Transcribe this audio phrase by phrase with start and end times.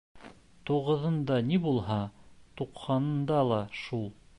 [0.69, 2.01] Туғыҙыңда ни булһа,
[2.63, 4.07] туҡһанында ла шул.